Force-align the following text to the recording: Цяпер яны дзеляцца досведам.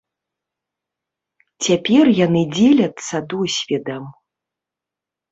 Цяпер 1.67 2.05
яны 2.19 2.41
дзеляцца 2.55 3.15
досведам. 3.33 4.03